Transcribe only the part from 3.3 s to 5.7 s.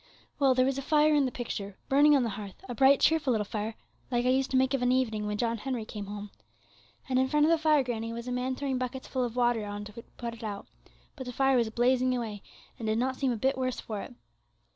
little fire, like I used to make of an evening when John